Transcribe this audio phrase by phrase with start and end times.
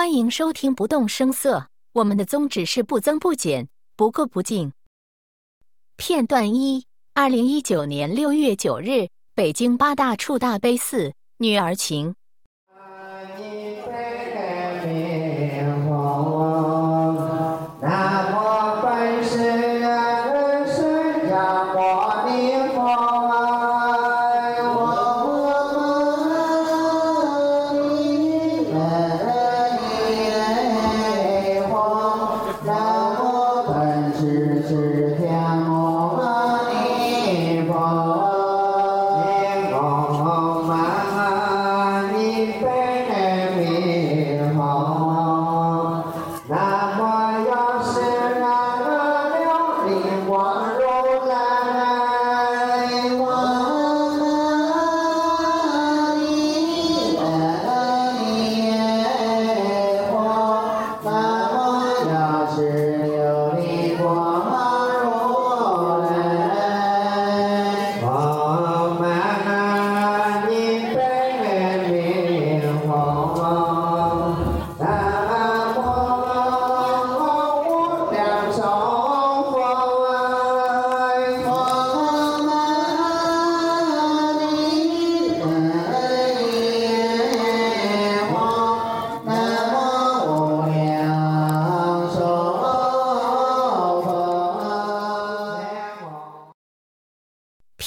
[0.00, 1.58] 欢迎收听《不动声色》，
[1.92, 3.68] 我们的宗旨是不增不减，
[3.98, 4.72] 不垢不净。
[5.98, 12.14] 片段一：二零一九年六月九日，北京八大处大悲寺，女儿情。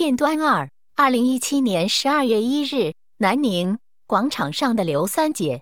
[0.00, 3.76] 片段二：二零一七年十二月一日，南宁
[4.06, 5.60] 广场上的刘三姐。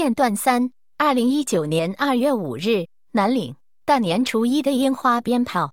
[0.00, 5.72] 片段三：二零一九年二月五日，南岭大年初一的烟花鞭炮。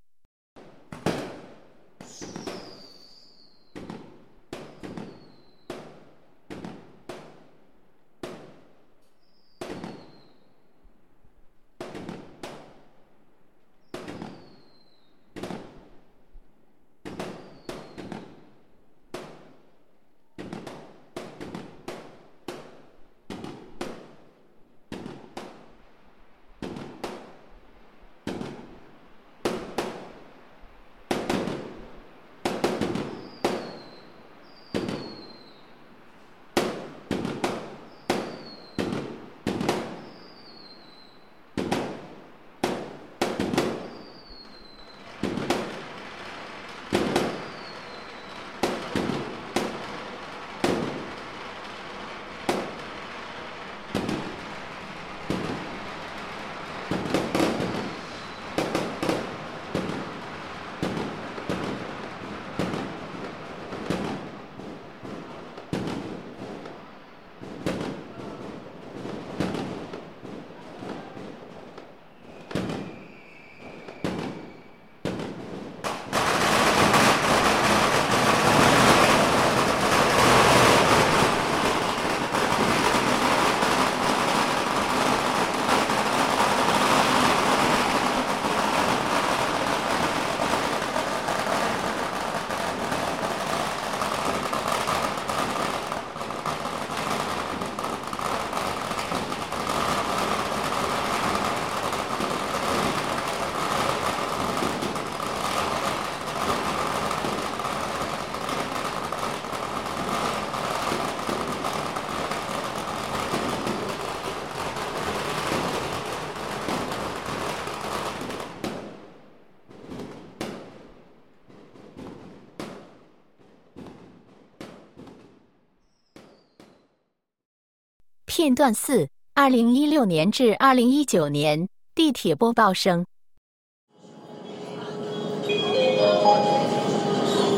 [128.38, 133.06] 片段四，二零一六年至二零一九年，地铁播报声。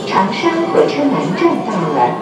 [0.07, 2.15] 长沙火车南站到了，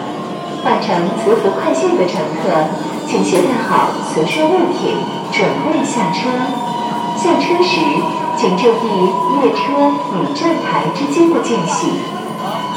[0.63, 0.89] 换乘
[1.21, 2.65] 磁浮快线的乘客，
[3.05, 4.97] 请携带好随身物品，
[5.31, 6.27] 准备下车。
[7.15, 7.79] 下车时，
[8.35, 11.91] 请注意列车与站台之间的间隙。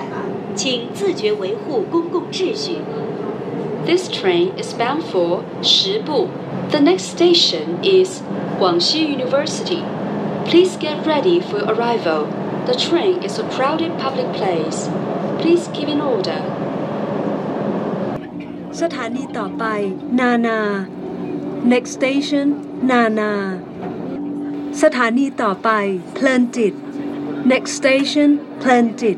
[0.59, 2.77] 请自觉维护公共秩序。
[3.85, 6.29] This train is bound for Shibu.
[6.71, 8.21] The next station is
[8.59, 9.83] Guangxi University.
[10.45, 12.27] Please get ready for your arrival.
[12.65, 14.89] The train is a crowded public place.
[15.39, 16.41] Please keep in order.
[18.81, 19.63] สถานีต่อไป
[20.19, 20.59] นานา
[21.71, 22.47] next station
[22.91, 23.31] นานา
[24.81, 25.69] สถานีต่อไป
[26.13, 26.73] เพลินจิต
[27.51, 29.17] next station เพลินจิต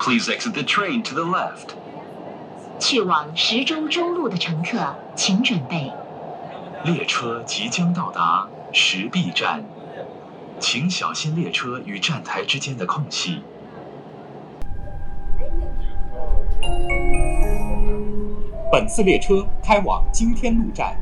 [0.00, 1.74] Please exit the train to the left。
[2.78, 5.90] 去往石洲中路的乘客，请准备。
[6.84, 9.64] 列车即将到达石壁站，
[10.60, 13.42] 请小心列车与站台之间的空隙。
[18.70, 20.96] 本次列车开往今天路站，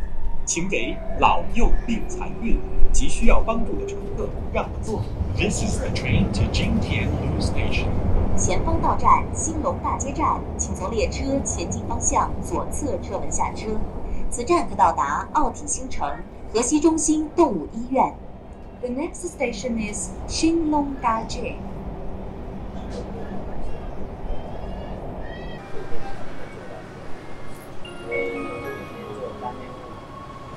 [0.46, 2.58] 请给老幼病残孕
[2.92, 5.02] 及需要帮助的乘客让座。
[5.36, 8.05] This is a train to Jin Tian r o Station.
[8.36, 13.68] 前方到站兴隆大街站，请从列车前进方向左侧车门下车。
[14.30, 16.06] 此站可到达奥体新城、
[16.52, 18.12] 河西中心动物医院。
[18.82, 21.54] The next station is 兴隆大街。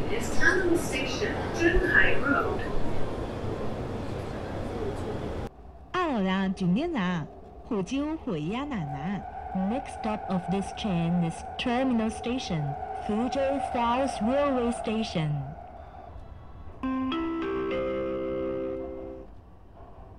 [0.10, 2.60] is Canon Station, Zhenhai Road.
[5.92, 7.24] 阿老啦，今天啦，
[7.70, 9.22] 火州回亚南南。
[9.70, 12.64] Next stop of this train is Terminal Station,
[13.08, 15.30] Fuzhou South Railway Station.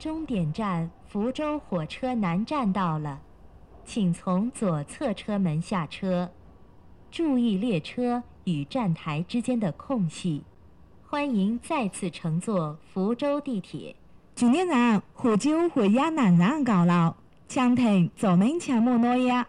[0.08, 3.20] 终点站福州火车南站到了，
[3.84, 6.30] 请从左侧车门下车，
[7.10, 10.44] 注意列车与站台之间的空隙。
[11.08, 13.96] 欢迎再次乘坐福州地铁。
[14.36, 17.16] 今天啊，火车回家难啊，高老，
[17.48, 19.48] 请停左门前莫挪呀。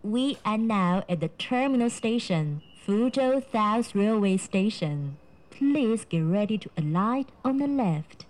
[0.00, 5.16] We are now at the terminal station, Fuzhou South Railway Station.
[5.50, 8.26] Please get ready to alight on the left.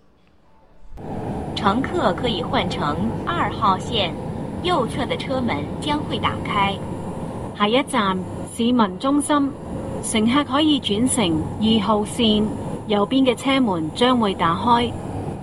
[1.55, 4.13] 乘客可以换乘二号线，
[4.63, 6.73] 右侧的车门将会打开。
[7.57, 8.17] 下一站
[8.55, 9.51] 市民中心，
[10.03, 12.43] 乘客可以转乘二号线，
[12.87, 14.89] 右边嘅车门将会打开。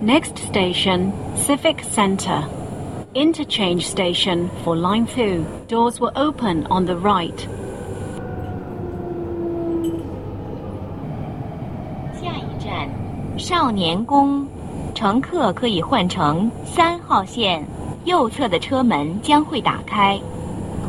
[0.03, 2.45] Next station Civic Center,
[3.15, 5.07] interchange station for l i n e
[5.67, 5.91] Two.
[5.91, 7.47] Doors will open on the right.
[12.19, 12.89] 下一站
[13.39, 14.47] 少年宫。
[14.97, 17.63] 乘客可以换乘三号线，
[18.07, 20.19] 右侧的车门将会打开。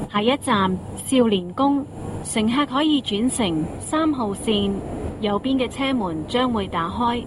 [0.09, 0.71] 下一站，
[1.05, 1.85] 少年宫。
[2.23, 4.73] 乘客可以转乘三号线，
[5.19, 7.21] 右边嘅车门将会打开。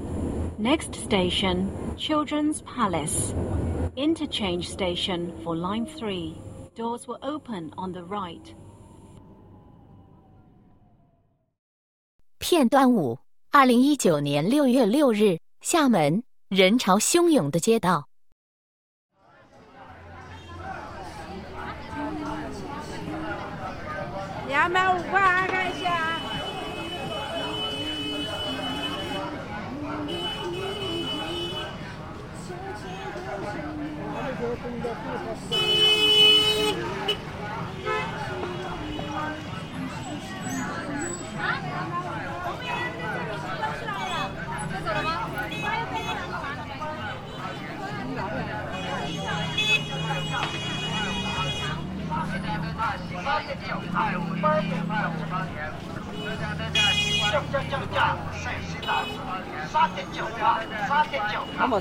[0.58, 1.66] Next station,
[1.99, 3.34] Children's Palace.
[3.94, 6.32] Interchange station for Line Three.
[6.75, 8.54] Doors will open on the right.
[12.38, 13.18] 片段五，
[13.52, 16.22] 二零一九年六月六日，厦门。
[16.50, 18.09] 人潮汹涌的街道。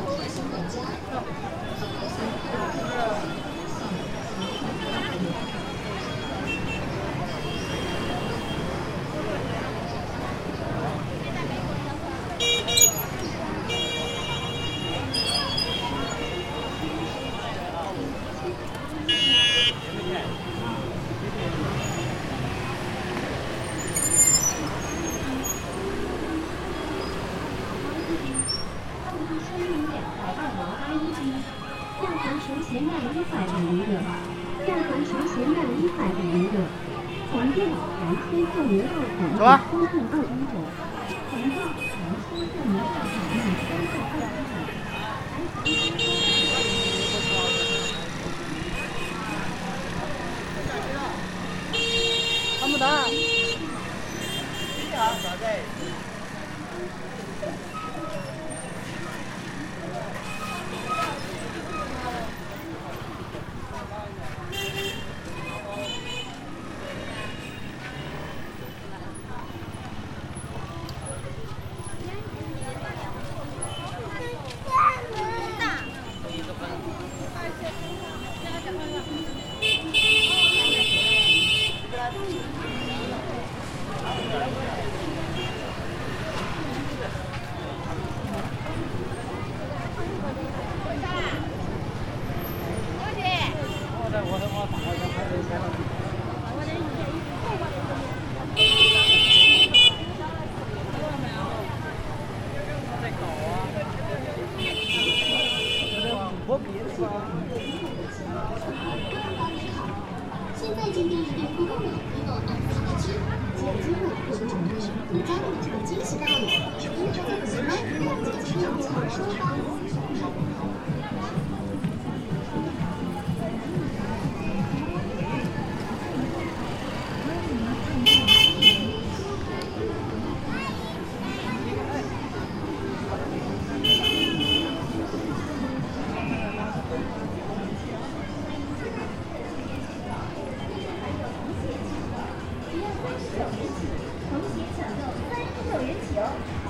[145.73, 146.23] 九元起哦，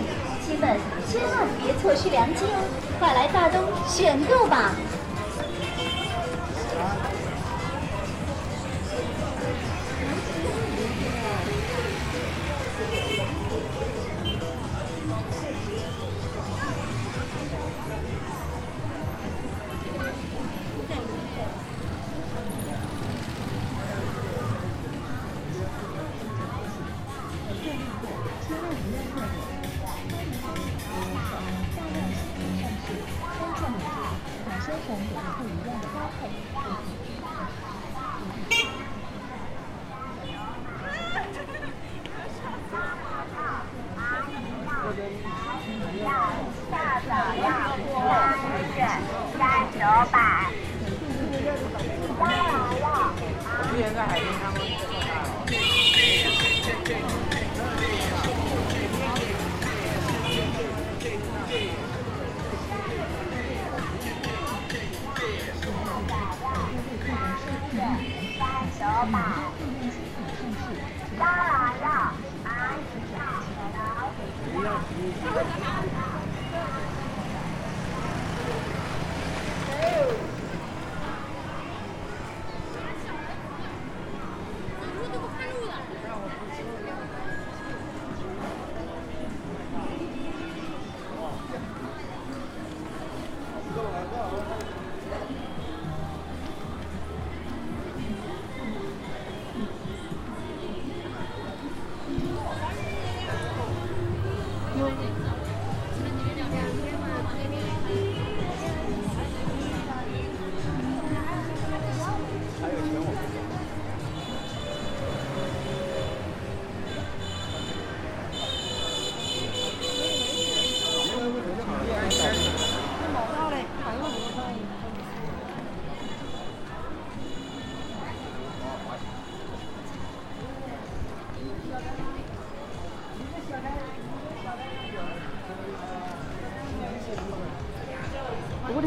[0.44, 2.64] 亲们千万别错失良机哦，
[2.98, 4.74] 快来大东选购吧。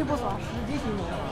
[0.07, 1.24] 不少，十几起呢。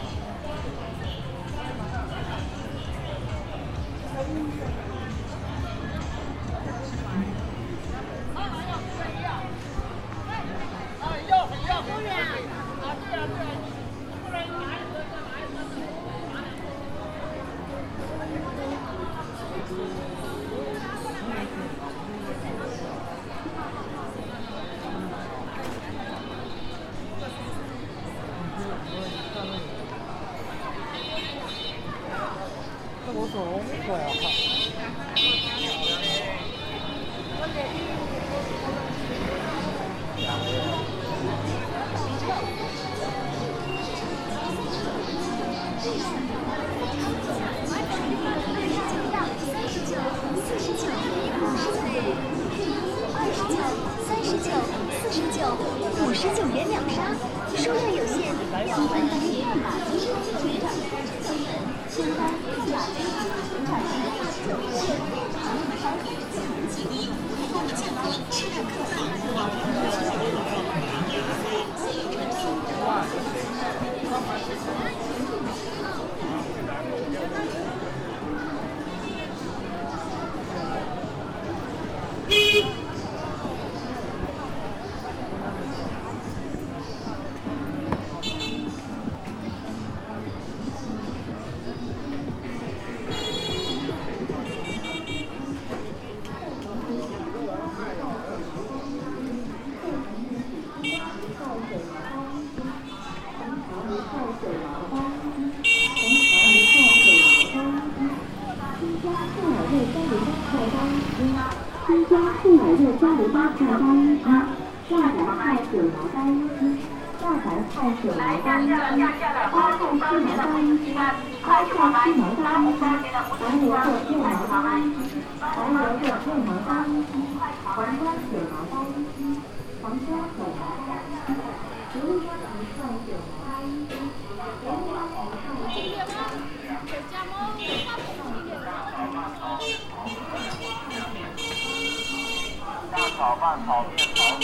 [143.16, 144.42] 炒饭、炒面、炒粉。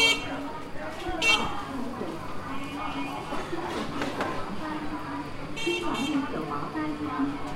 [5.57, 7.48] 青黄面九毛单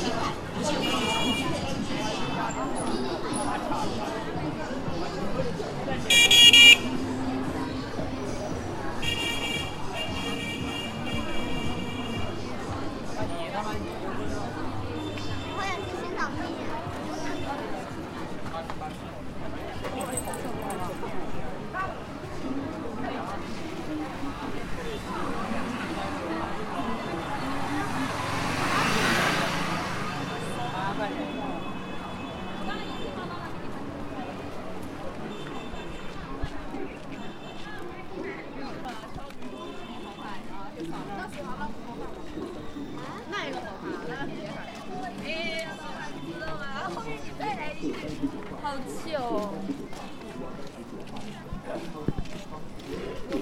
[48.74, 49.22] 好气哦！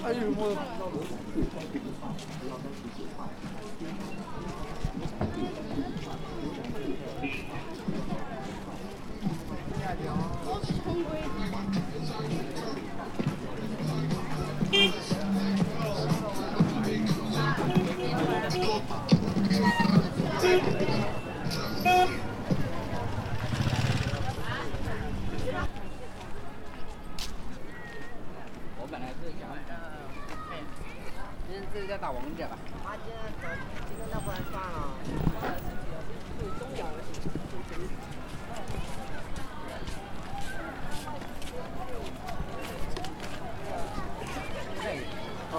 [0.03, 0.59] 哎呦我的！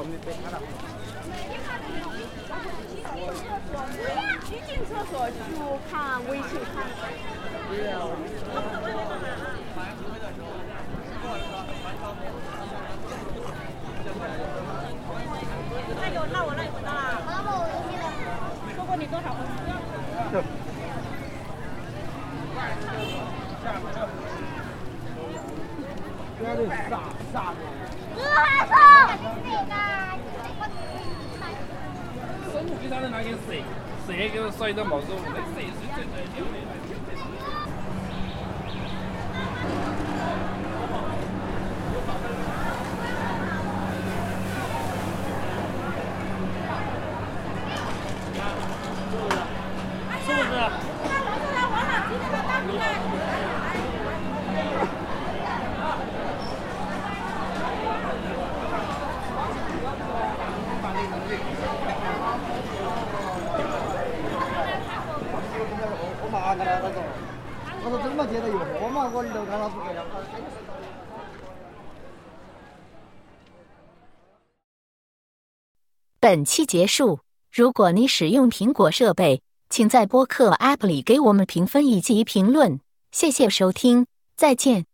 [0.03, 0.11] 一进
[4.89, 5.43] 厕所就
[5.89, 5.89] 看
[6.29, 6.77] 微信看。
[16.01, 16.89] 那有那我那有啦。
[18.75, 19.39] 说过你多少回？
[26.39, 26.41] 哥，
[26.91, 26.93] 傻
[27.33, 27.57] 傻的。
[28.17, 28.73] 哥，还说。
[33.01, 33.63] 那个谁？
[34.07, 35.61] 谁给我甩到毛中，那蛇。
[76.23, 77.19] 本期结束。
[77.51, 82.79] 如果你使用苹果设备，请在播客 App 里给我们评分以及评论。
[83.11, 84.07] 谢谢收听，
[84.37, 84.92] 再见。